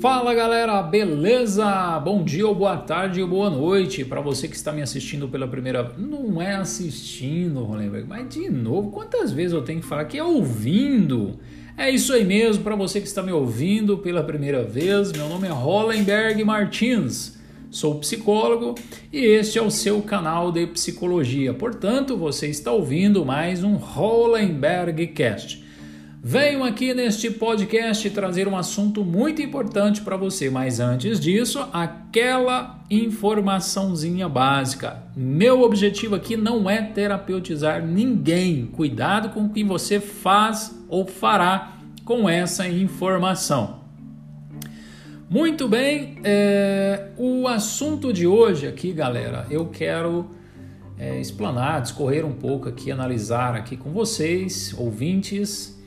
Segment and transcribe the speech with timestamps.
[0.00, 1.98] Fala galera, beleza?
[1.98, 5.48] Bom dia ou boa tarde ou boa noite para você que está me assistindo pela
[5.48, 10.16] primeira Não é assistindo, Rolenberg, mas de novo, quantas vezes eu tenho que falar que
[10.16, 11.40] é ouvindo?
[11.76, 15.48] É isso aí mesmo, para você que está me ouvindo pela primeira vez, meu nome
[15.48, 17.36] é Hollenberg Martins,
[17.68, 18.76] sou psicólogo
[19.12, 21.52] e este é o seu canal de psicologia.
[21.52, 25.66] Portanto, você está ouvindo mais um Hollenberg Cast.
[26.20, 32.82] Venho aqui neste podcast trazer um assunto muito importante para você, mas antes disso, aquela
[32.90, 35.04] informaçãozinha básica.
[35.16, 38.66] Meu objetivo aqui não é terapeutizar ninguém.
[38.66, 43.78] Cuidado com o que você faz ou fará com essa informação.
[45.30, 50.28] Muito bem, é, o assunto de hoje aqui, galera, eu quero
[50.98, 55.77] é, explanar, discorrer um pouco aqui, analisar aqui com vocês, ouvintes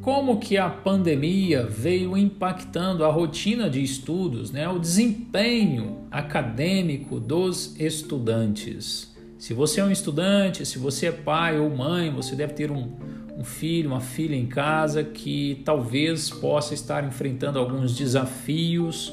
[0.00, 7.74] como que a pandemia veio impactando a rotina de estudos, né, o desempenho acadêmico dos
[7.78, 9.14] estudantes.
[9.38, 12.92] Se você é um estudante, se você é pai ou mãe, você deve ter um,
[13.36, 19.12] um filho, uma filha em casa que talvez possa estar enfrentando alguns desafios.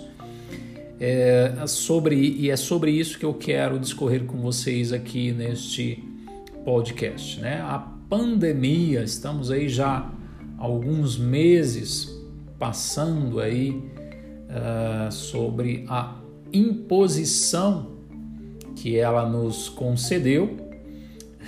[0.99, 6.01] É, sobre, e é sobre isso que eu quero discorrer com vocês aqui neste
[6.63, 7.41] podcast.
[7.41, 7.59] Né?
[7.59, 10.11] A pandemia, estamos aí já
[10.57, 12.09] alguns meses
[12.59, 13.71] passando aí
[14.49, 16.15] uh, sobre a
[16.51, 17.93] imposição
[18.75, 20.45] que ela nos concedeu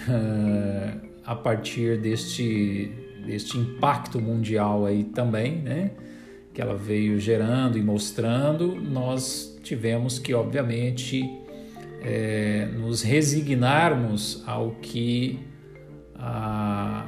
[0.08, 2.92] uh, a partir deste,
[3.26, 5.92] deste impacto mundial aí também, né?
[6.54, 11.22] Que ela veio gerando e mostrando, nós tivemos que, obviamente,
[12.02, 15.40] é, nos resignarmos ao que
[16.18, 17.06] a,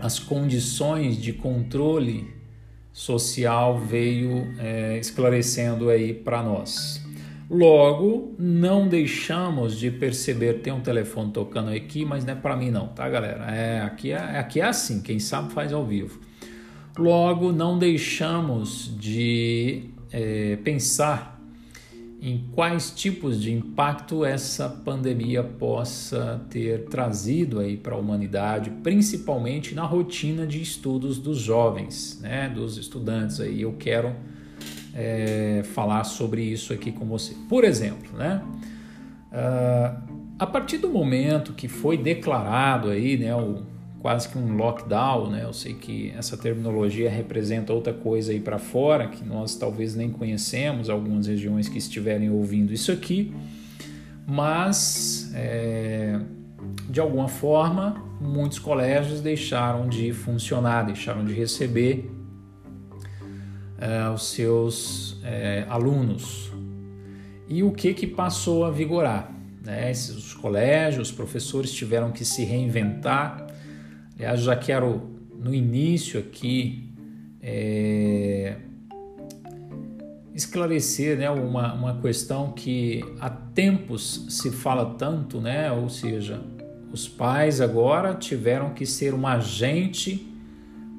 [0.00, 2.34] as condições de controle
[2.92, 7.04] social veio é, esclarecendo aí para nós.
[7.48, 12.70] Logo, não deixamos de perceber, tem um telefone tocando aqui, mas não é para mim
[12.70, 13.44] não, tá galera?
[13.54, 16.20] É, aqui, é, aqui é assim, quem sabe faz ao vivo.
[16.98, 21.35] Logo, não deixamos de é, pensar
[22.20, 29.74] em quais tipos de impacto essa pandemia possa ter trazido aí para a humanidade, principalmente
[29.74, 33.62] na rotina de estudos dos jovens, né, dos estudantes aí.
[33.62, 34.14] Eu quero
[34.94, 37.34] é, falar sobre isso aqui com você.
[37.48, 38.42] Por exemplo, né,
[39.30, 43.75] uh, a partir do momento que foi declarado aí, né, o
[44.06, 45.42] quase que um lockdown, né?
[45.42, 50.12] Eu sei que essa terminologia representa outra coisa aí para fora que nós talvez nem
[50.12, 53.34] conhecemos, algumas regiões que estiverem ouvindo isso aqui,
[54.24, 56.20] mas é,
[56.88, 62.08] de alguma forma muitos colégios deixaram de funcionar, deixaram de receber
[63.76, 66.52] é, os seus é, alunos.
[67.48, 69.34] E o que que passou a vigorar?
[69.64, 69.90] Né?
[69.90, 73.45] Os colégios, os professores tiveram que se reinventar
[74.16, 75.02] Aliás, já quero
[75.38, 76.90] no início aqui
[77.42, 78.56] é,
[80.34, 85.70] esclarecer né, uma, uma questão que há tempos se fala tanto, né?
[85.70, 86.42] ou seja,
[86.90, 90.26] os pais agora tiveram que ser um agente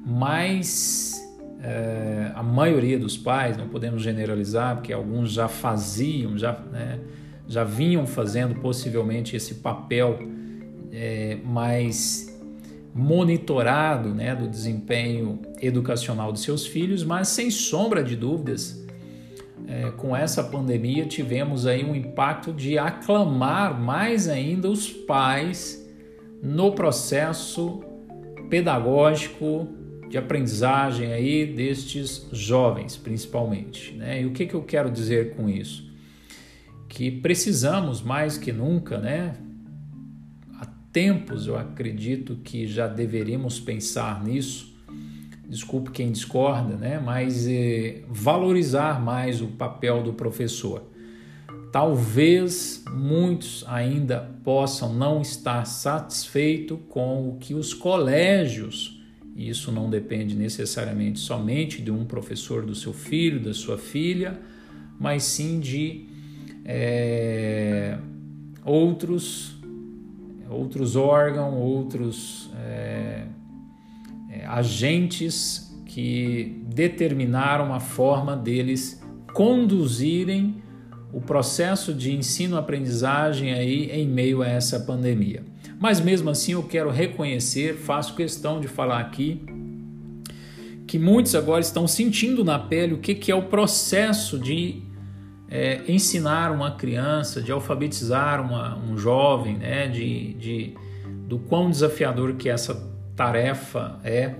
[0.06, 1.16] mais.
[1.60, 7.00] É, a maioria dos pais, não podemos generalizar, porque alguns já faziam, já, né,
[7.48, 10.20] já vinham fazendo possivelmente esse papel
[10.92, 12.27] é, mais
[12.98, 18.84] monitorado né, do desempenho educacional de seus filhos, mas sem sombra de dúvidas,
[19.68, 25.88] é, com essa pandemia tivemos aí um impacto de aclamar mais ainda os pais
[26.42, 27.84] no processo
[28.50, 29.68] pedagógico
[30.08, 33.94] de aprendizagem aí destes jovens, principalmente.
[33.94, 34.22] Né?
[34.22, 35.88] E o que, que eu quero dizer com isso?
[36.88, 39.36] Que precisamos mais que nunca, né?
[40.98, 44.76] Tempos eu acredito que já deveríamos pensar nisso.
[45.48, 46.98] Desculpe quem discorda, né?
[46.98, 50.82] Mas é, valorizar mais o papel do professor.
[51.70, 59.00] Talvez muitos ainda possam não estar satisfeitos com o que os colégios,
[59.36, 64.36] e isso não depende necessariamente somente de um professor do seu filho, da sua filha,
[64.98, 66.08] mas sim de
[66.64, 67.98] é,
[68.64, 69.57] outros
[70.48, 73.24] outros órgãos, outros é,
[74.30, 79.02] é, agentes que determinaram a forma deles
[79.32, 80.62] conduzirem
[81.12, 85.42] o processo de ensino-aprendizagem aí em meio a essa pandemia.
[85.80, 89.40] Mas mesmo assim eu quero reconhecer, faço questão de falar aqui
[90.86, 94.82] que muitos agora estão sentindo na pele o que, que é o processo de
[95.50, 100.74] é, ensinar uma criança, de alfabetizar uma, um jovem, né, de, de,
[101.26, 102.86] do quão desafiador que essa
[103.16, 104.34] tarefa é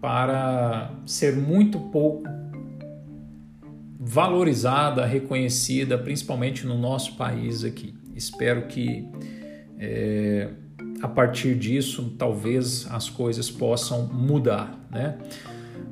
[0.00, 2.24] para ser muito pouco
[3.98, 7.94] valorizada, reconhecida, principalmente no nosso país aqui.
[8.14, 9.06] Espero que
[9.78, 10.48] é,
[11.02, 15.18] a partir disso talvez as coisas possam mudar, né?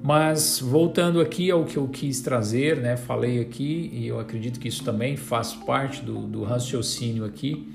[0.02, 2.96] Mas voltando aqui ao que eu quis trazer, né?
[2.96, 7.68] Falei aqui e eu acredito que isso também faz parte do, do raciocínio aqui,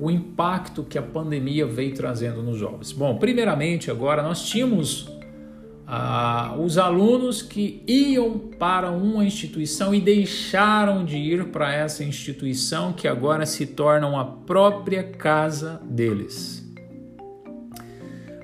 [0.00, 2.92] o impacto que a pandemia veio trazendo nos jovens.
[2.92, 5.08] Bom, primeiramente agora nós tínhamos
[5.86, 12.92] ah, os alunos que iam para uma instituição e deixaram de ir para essa instituição
[12.92, 16.61] que agora se tornam a própria casa deles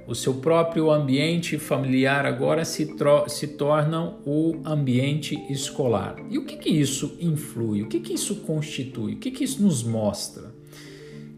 [0.08, 2.96] o seu próprio ambiente familiar agora se,
[3.28, 6.16] se torna o ambiente escolar.
[6.30, 7.82] E o que, que isso influi?
[7.82, 9.12] O que, que isso constitui?
[9.12, 10.44] O que, que isso nos mostra?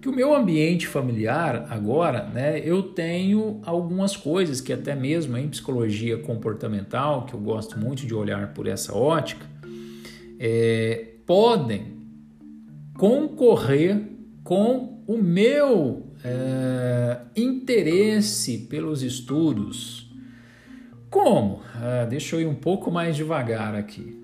[0.00, 5.48] Que o meu ambiente familiar agora, né, eu tenho algumas coisas que até mesmo em
[5.48, 9.44] psicologia comportamental, que eu gosto muito de olhar por essa ótica,
[10.38, 11.98] é, podem
[12.96, 14.00] concorrer
[14.44, 20.10] com o meu é, interesse pelos estudos.
[21.08, 21.62] Como?
[21.74, 24.16] Ah, deixa eu ir um pouco mais devagar aqui.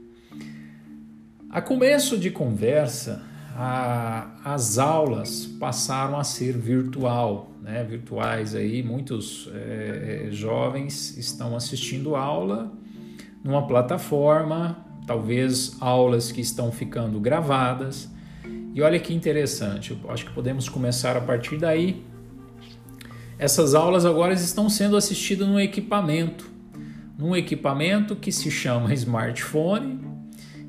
[1.51, 3.23] A começo de conversa,
[3.57, 7.83] a, as aulas passaram a ser virtual, né?
[7.83, 8.83] virtuais aí.
[8.83, 12.71] Muitos é, jovens estão assistindo aula
[13.43, 18.11] numa plataforma, talvez aulas que estão ficando gravadas.
[18.77, 22.05] E olha que interessante, eu acho que podemos começar a partir daí.
[23.39, 26.47] Essas aulas agora estão sendo assistidas num equipamento,
[27.19, 29.99] num equipamento que se chama smartphone,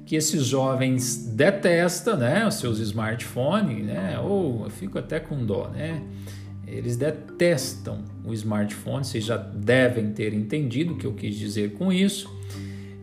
[0.05, 5.67] que esses jovens detestam, né, os seus smartphones, né, ou eu fico até com dó,
[5.67, 6.01] né,
[6.65, 11.91] eles detestam o smartphone, vocês já devem ter entendido o que eu quis dizer com
[11.91, 12.33] isso,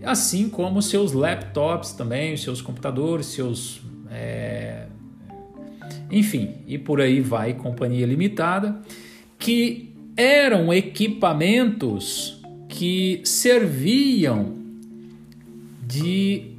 [0.02, 4.86] assim como seus laptops também, os seus computadores, seus é,
[6.10, 8.80] enfim, e por aí vai, companhia limitada,
[9.38, 14.56] que eram equipamentos que serviam
[15.86, 16.54] de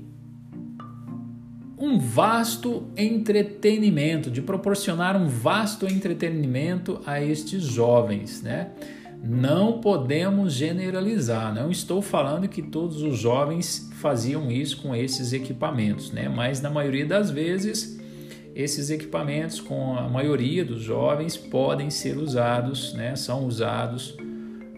[1.78, 8.72] um vasto entretenimento, de proporcionar um vasto entretenimento a estes jovens, né?
[9.28, 16.12] Não podemos generalizar, não estou falando que todos os jovens faziam isso com esses equipamentos,
[16.12, 16.30] né?
[16.30, 18.00] Mas na maioria das vezes
[18.56, 24.16] esses equipamentos, com a maioria dos jovens, podem ser usados, né, são usados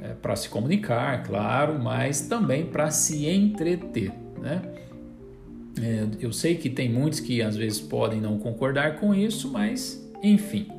[0.02, 4.12] é, para se comunicar, claro, mas também para se entreter.
[4.42, 4.62] Né?
[5.80, 10.04] É, eu sei que tem muitos que às vezes podem não concordar com isso, mas
[10.24, 10.77] enfim.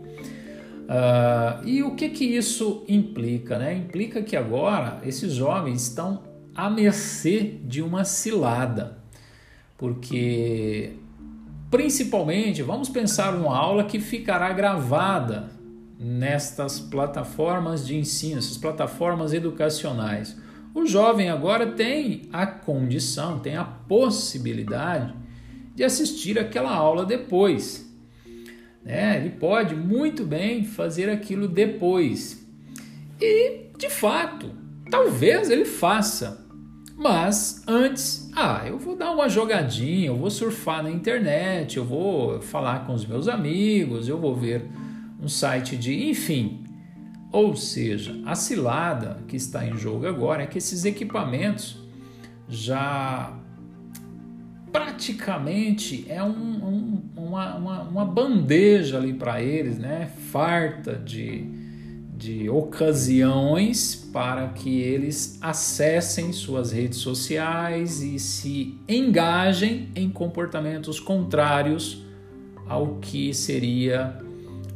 [0.88, 3.58] Uh, e o que que isso implica?
[3.58, 3.75] Né?
[3.75, 6.23] Implica que agora esses jovens estão
[6.55, 8.99] à mercê de uma cilada,
[9.76, 10.96] porque
[11.70, 15.50] Principalmente, vamos pensar uma aula que ficará gravada
[16.00, 20.34] nestas plataformas de ensino, essas plataformas educacionais.
[20.74, 25.12] O jovem agora tem a condição, tem a possibilidade
[25.74, 27.87] de assistir aquela aula depois.
[28.88, 29.18] Né?
[29.18, 32.42] Ele pode muito bem fazer aquilo depois.
[33.20, 34.50] E, de fato,
[34.90, 36.46] talvez ele faça,
[36.96, 42.40] mas antes, ah, eu vou dar uma jogadinha, eu vou surfar na internet, eu vou
[42.40, 44.64] falar com os meus amigos, eu vou ver
[45.22, 46.08] um site de.
[46.08, 46.64] Enfim.
[47.30, 51.78] Ou seja, a cilada que está em jogo agora é que esses equipamentos
[52.48, 53.38] já
[54.72, 60.10] praticamente é um, um, uma, uma, uma bandeja ali para eles, né?
[60.31, 61.58] Farta de
[62.19, 72.05] de ocasiões para que eles acessem suas redes sociais e se engajem em comportamentos contrários
[72.67, 74.19] ao que seria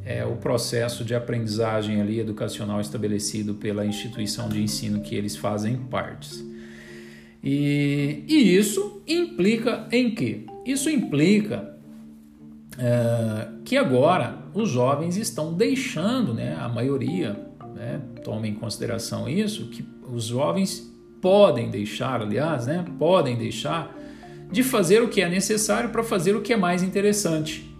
[0.04, 5.76] é, o processo de aprendizagem ali educacional estabelecido pela instituição de ensino que eles fazem
[5.76, 6.44] partes.
[7.42, 10.46] E, e isso implica em quê?
[10.64, 11.71] Isso implica
[12.78, 17.38] é, que agora os jovens estão deixando, né, a maioria,
[17.74, 23.96] né, tome em consideração isso, que os jovens podem deixar, aliás, né, podem deixar
[24.50, 27.70] de fazer o que é necessário para fazer o que é mais interessante.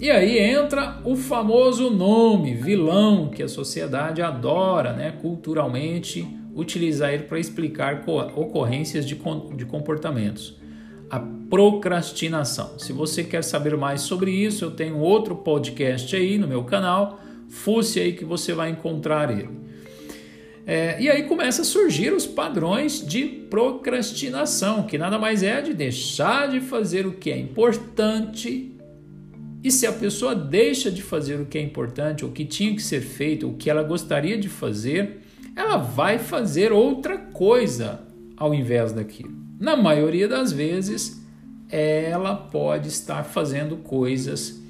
[0.00, 7.24] E aí entra o famoso nome, vilão, que a sociedade adora, né, culturalmente, utilizar ele
[7.24, 8.02] para explicar
[8.34, 9.18] ocorrências de,
[9.54, 10.60] de comportamentos.
[11.12, 12.78] A procrastinação.
[12.78, 17.20] Se você quer saber mais sobre isso, eu tenho outro podcast aí no meu canal.
[17.48, 19.48] Fusse aí que você vai encontrar ele.
[20.66, 25.74] É, e aí começa a surgir os padrões de procrastinação, que nada mais é de
[25.74, 28.72] deixar de fazer o que é importante
[29.64, 32.82] e se a pessoa deixa de fazer o que é importante, o que tinha que
[32.82, 35.20] ser feito, o que ela gostaria de fazer,
[35.54, 38.00] ela vai fazer outra coisa
[38.36, 39.30] ao invés daquilo.
[39.62, 41.24] Na maioria das vezes,
[41.70, 44.60] ela pode estar fazendo coisas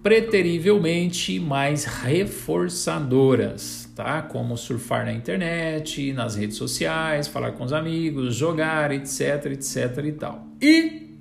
[0.00, 4.22] preterivelmente mais reforçadoras, tá?
[4.22, 10.12] Como surfar na internet, nas redes sociais, falar com os amigos, jogar, etc, etc e
[10.12, 10.46] tal.
[10.62, 11.18] E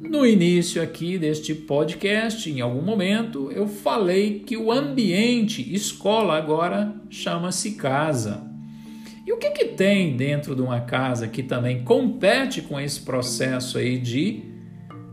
[0.00, 6.92] no início aqui deste podcast, em algum momento, eu falei que o ambiente escola agora
[7.08, 8.55] chama-se casa.
[9.26, 13.76] E o que, que tem dentro de uma casa que também compete com esse processo
[13.76, 14.44] aí de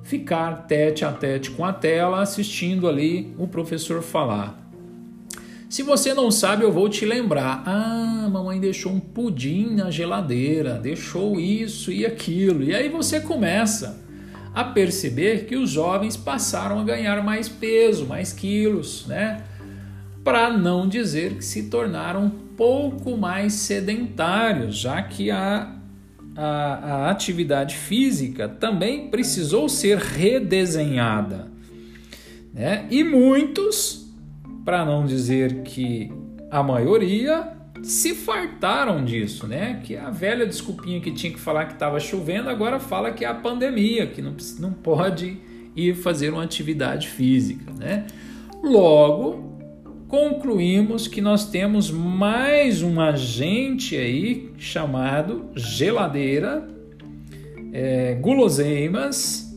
[0.03, 4.69] ficar tete a tete com a tela assistindo ali o professor falar?
[5.67, 7.63] Se você não sabe, eu vou te lembrar.
[7.65, 12.63] Ah, mamãe deixou um pudim na geladeira, deixou isso e aquilo.
[12.63, 13.99] E aí você começa
[14.53, 19.43] a perceber que os jovens passaram a ganhar mais peso, mais quilos, né?
[20.23, 25.75] Para não dizer que se tornaram pouco mais sedentários, já que a,
[26.35, 31.51] a, a atividade física também precisou ser redesenhada.
[32.53, 32.85] Né?
[32.89, 34.07] E muitos,
[34.63, 36.11] para não dizer que
[36.51, 39.81] a maioria, se fartaram disso, né?
[39.83, 43.27] Que a velha desculpinha que tinha que falar que estava chovendo, agora fala que é
[43.27, 45.37] a pandemia, que não, não pode
[45.75, 48.05] ir fazer uma atividade física, né?
[48.63, 49.52] Logo,
[50.13, 56.67] concluímos que nós temos mais um agente aí chamado geladeira,
[57.73, 59.51] é, guloseimas,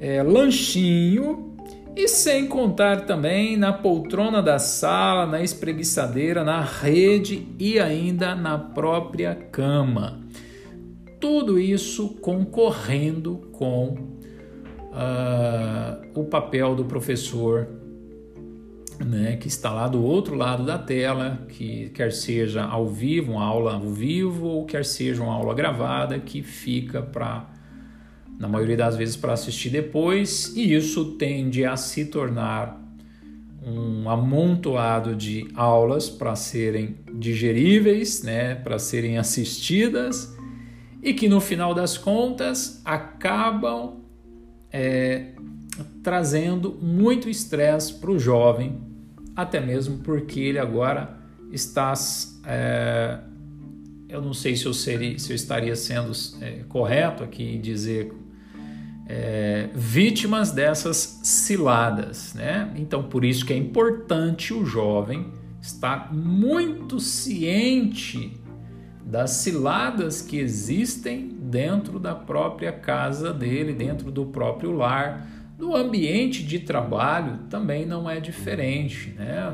[0.00, 1.54] é, lanchinho
[1.94, 8.56] e sem contar também na poltrona da sala, na espreguiçadeira, na rede e ainda na
[8.56, 10.18] própria cama.
[11.20, 13.98] Tudo isso concorrendo com
[14.92, 17.79] uh, o papel do professor,
[19.04, 23.44] né, que está lá do outro lado da tela, que quer seja ao vivo, uma
[23.44, 27.48] aula ao vivo, ou quer seja uma aula gravada, que fica para
[28.38, 32.80] na maioria das vezes para assistir depois, e isso tende a se tornar
[33.62, 40.34] um amontoado de aulas para serem digeríveis, né, para serem assistidas
[41.02, 44.00] e que no final das contas acabam
[44.72, 45.32] é,
[46.02, 48.89] trazendo muito estresse para o jovem,
[49.42, 51.18] até mesmo porque ele agora
[51.52, 51.92] está
[52.46, 53.18] é,
[54.10, 58.12] eu não sei se eu, seria, se eu estaria sendo é, correto aqui em dizer
[59.08, 62.72] é, vítimas dessas ciladas, né?
[62.76, 68.40] Então, por isso que é importante o jovem estar muito ciente
[69.04, 75.26] das ciladas que existem dentro da própria casa dele, dentro do próprio lar,
[75.60, 79.52] no ambiente de trabalho também não é diferente, né?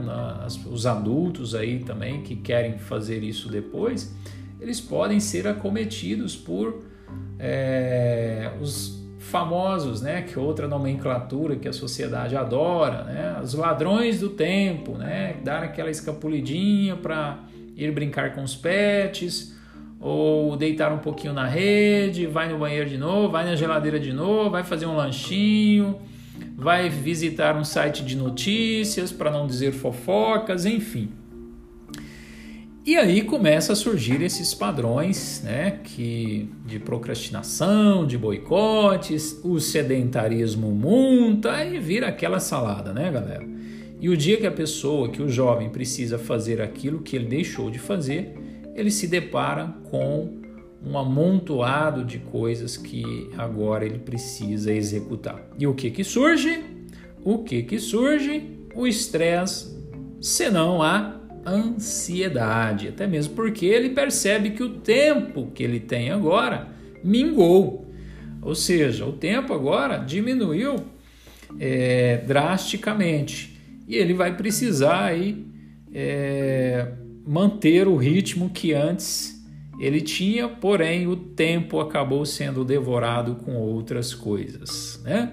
[0.71, 4.15] Os adultos aí também que querem fazer isso depois,
[4.61, 6.85] eles podem ser acometidos por
[7.39, 14.29] é, os famosos, né, que outra nomenclatura que a sociedade adora, né, os ladrões do
[14.29, 17.41] tempo, né, dar aquela escapulidinha para
[17.77, 19.56] ir brincar com os pets,
[20.01, 24.13] ou deitar um pouquinho na rede, vai no banheiro de novo, vai na geladeira de
[24.13, 25.99] novo, vai fazer um lanchinho,
[26.57, 31.11] vai visitar um site de notícias para não dizer fofocas, enfim.
[32.85, 40.71] E aí começa a surgir esses padrões, né, que de procrastinação, de boicotes, o sedentarismo
[40.71, 43.45] monta e vira aquela salada, né, galera?
[44.01, 47.71] E o dia que a pessoa, que o jovem precisa fazer aquilo que ele deixou
[47.71, 48.46] de fazer,
[48.77, 50.39] ele se depara com
[50.85, 53.03] um amontoado de coisas que
[53.37, 55.43] agora ele precisa executar.
[55.59, 56.63] E o que que surge?
[57.25, 58.45] O que que surge?
[58.75, 59.75] O estresse,
[60.21, 66.69] senão a ansiedade, até mesmo porque ele percebe que o tempo que ele tem agora
[67.03, 67.91] mingou,
[68.43, 70.77] ou seja, o tempo agora diminuiu
[71.59, 75.47] é, drasticamente e ele vai precisar aí
[75.95, 76.93] é,
[77.27, 79.45] manter o ritmo que antes
[79.81, 85.33] ele tinha, porém o tempo acabou sendo devorado com outras coisas, né?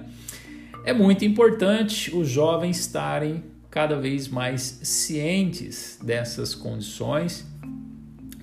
[0.84, 7.48] é muito importante os jovens estarem cada vez mais cientes dessas condições.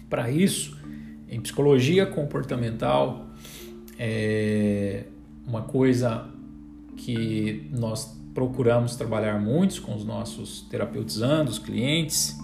[0.09, 0.76] Para isso,
[1.28, 3.28] em psicologia comportamental,
[3.99, 5.04] é
[5.47, 6.28] uma coisa
[6.97, 12.37] que nós procuramos trabalhar muito com os nossos terapeutizandos, clientes,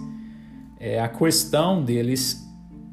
[0.79, 2.45] é a questão deles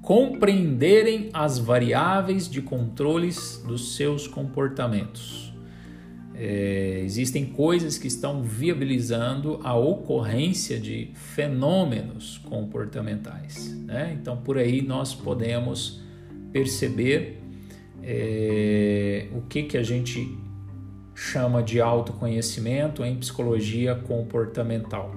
[0.03, 5.53] compreenderem as variáveis de controles dos seus comportamentos.
[6.37, 13.73] É, existem coisas que estão viabilizando a ocorrência de fenômenos comportamentais.
[13.85, 14.17] Né?
[14.21, 16.03] Então, por aí nós podemos
[16.53, 17.41] perceber
[18.03, 20.37] é, o que, que a gente
[21.15, 25.15] chama de autoconhecimento em psicologia comportamental.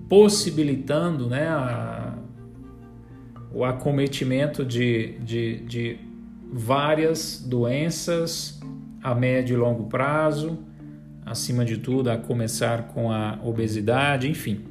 [0.07, 2.08] possibilitando né, a,
[3.53, 5.99] o acometimento de, de, de
[6.51, 8.59] várias doenças
[9.01, 10.59] a médio e longo prazo,
[11.25, 14.65] acima de tudo, a começar com a obesidade, enfim.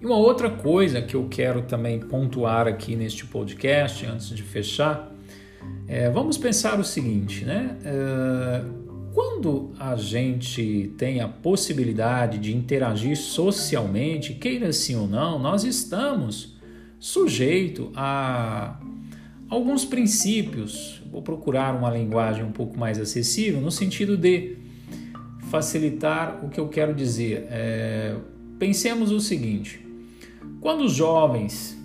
[0.00, 5.12] E uma outra coisa que eu quero também pontuar aqui neste podcast, antes de fechar,
[5.88, 7.76] é, vamos pensar o seguinte, né?
[7.84, 8.62] É,
[9.12, 16.57] quando a gente tem a possibilidade de interagir socialmente, queira sim ou não, nós estamos
[16.98, 18.78] sujeito a
[19.48, 21.02] alguns princípios.
[21.10, 24.56] Vou procurar uma linguagem um pouco mais acessível no sentido de
[25.50, 27.46] facilitar o que eu quero dizer.
[27.50, 28.16] É,
[28.58, 29.84] pensemos o seguinte:
[30.60, 31.76] quando os jovens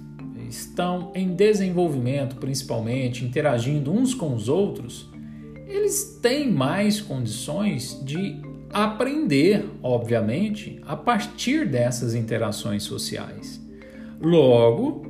[0.50, 5.10] estão em desenvolvimento, principalmente, interagindo uns com os outros,
[5.68, 8.40] eles têm mais condições de
[8.72, 13.63] aprender, obviamente, a partir dessas interações sociais.
[14.24, 15.06] Logo,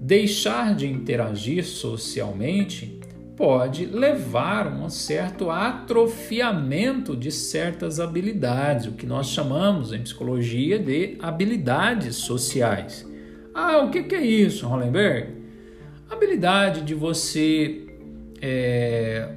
[0.00, 2.98] deixar de interagir socialmente
[3.36, 10.78] pode levar a um certo atrofiamento de certas habilidades, o que nós chamamos em psicologia
[10.78, 13.06] de habilidades sociais.
[13.54, 15.34] Ah, o que, é isso, Hollenberg?
[16.08, 17.86] Habilidade de você
[18.40, 19.34] é,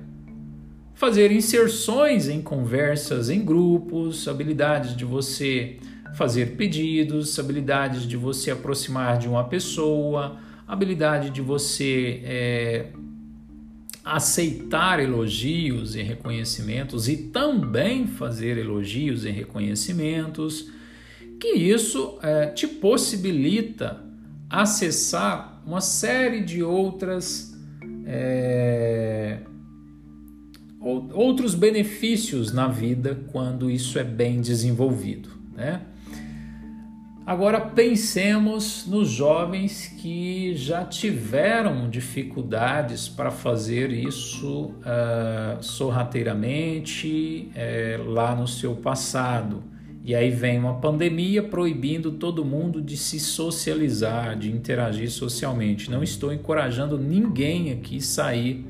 [0.93, 5.78] fazer inserções em conversas em grupos, habilidades de você
[6.15, 12.86] fazer pedidos, habilidades de você aproximar de uma pessoa, habilidade de você é,
[14.04, 20.69] aceitar elogios e reconhecimentos e também fazer elogios e reconhecimentos,
[21.39, 24.04] que isso é, te possibilita
[24.50, 27.52] acessar uma série de outras
[28.06, 29.39] é,
[30.82, 35.82] outros benefícios na vida quando isso é bem desenvolvido, né?
[37.26, 48.36] Agora pensemos nos jovens que já tiveram dificuldades para fazer isso uh, sorrateiramente uh, lá
[48.36, 49.64] no seu passado.
[50.04, 55.92] E aí vem uma pandemia proibindo todo mundo de se socializar, de interagir socialmente.
[55.92, 58.66] Não estou encorajando ninguém aqui sair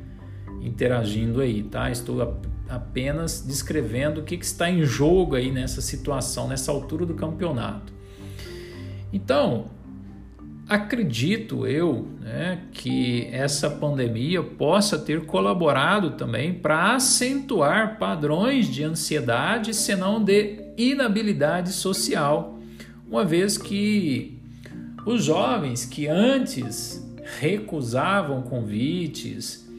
[0.61, 1.89] interagindo aí, tá?
[1.89, 2.21] Estou
[2.67, 8.00] apenas descrevendo o que, que está em jogo aí nessa situação, nessa altura do campeonato.
[9.13, 9.65] Então,
[10.67, 19.73] acredito eu né, que essa pandemia possa ter colaborado também para acentuar padrões de ansiedade,
[19.73, 22.57] se não de inabilidade social,
[23.09, 24.39] uma vez que
[25.05, 27.05] os jovens que antes
[27.39, 29.69] recusavam convites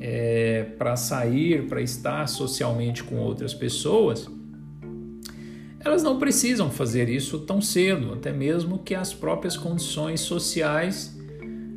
[0.00, 4.28] é, para sair, para estar socialmente com outras pessoas,
[5.86, 11.16] elas não precisam fazer isso tão cedo, até mesmo que as próprias condições sociais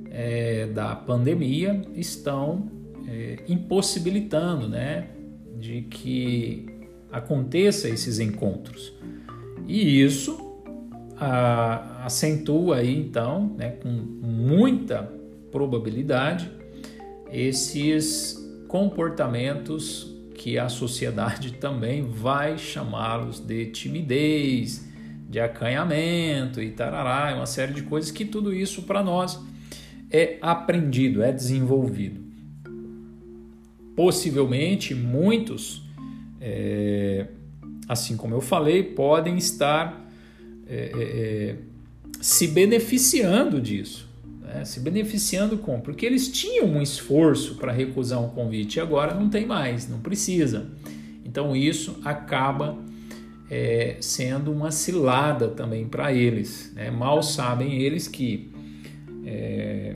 [0.10, 2.72] é, da pandemia estão
[3.08, 5.10] é, impossibilitando, né,
[5.60, 6.66] de que
[7.12, 8.94] aconteça esses encontros.
[9.68, 10.40] E isso
[11.16, 15.08] a, acentua aí então, né, com muita
[15.52, 16.50] probabilidade,
[17.32, 18.36] esses
[18.68, 24.88] comportamentos que a sociedade também vai chamá-los de timidez,
[25.30, 29.40] de acanhamento e tarará, uma série de coisas que tudo isso para nós
[30.10, 32.22] é aprendido, é desenvolvido.
[33.96, 35.84] Possivelmente muitos,
[36.42, 37.28] é,
[37.88, 40.10] assim como eu falei, podem estar
[40.66, 41.56] é, é, é,
[42.22, 44.09] se beneficiando disso.
[44.54, 44.66] Né?
[44.66, 45.82] Se beneficiando como?
[45.82, 50.00] Porque eles tinham um esforço para recusar um convite e agora não tem mais, não
[50.00, 50.68] precisa.
[51.24, 52.78] Então isso acaba
[53.50, 56.72] é, sendo uma cilada também para eles.
[56.76, 56.90] Né?
[56.90, 58.52] Mal sabem eles que
[59.26, 59.96] é,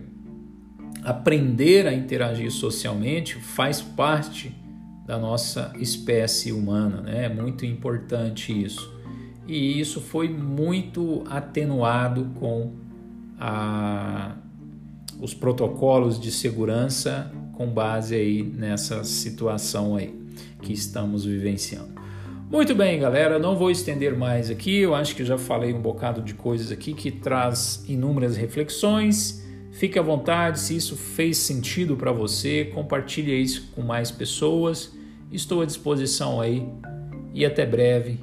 [1.03, 4.55] aprender a interagir socialmente faz parte
[5.05, 7.25] da nossa espécie humana, né?
[7.25, 8.93] é muito importante isso
[9.47, 12.73] e isso foi muito atenuado com
[13.39, 14.35] a,
[15.19, 20.13] os protocolos de segurança com base aí nessa situação aí
[20.61, 21.93] que estamos vivenciando.
[22.49, 26.21] Muito bem, galera, não vou estender mais aqui, eu acho que já falei um bocado
[26.21, 29.43] de coisas aqui que traz inúmeras reflexões.
[29.71, 34.93] Fique à vontade, se isso fez sentido para você, compartilhe isso com mais pessoas.
[35.31, 36.63] Estou à disposição aí
[37.33, 38.19] e até breve